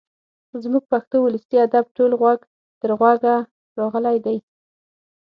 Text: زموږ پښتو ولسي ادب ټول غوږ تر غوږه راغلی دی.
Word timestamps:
زموږ 0.63 0.83
پښتو 0.91 1.17
ولسي 1.21 1.55
ادب 1.67 1.85
ټول 1.97 2.11
غوږ 2.19 2.39
تر 2.81 2.91
غوږه 2.99 3.35
راغلی 3.79 4.17
دی. 4.25 4.37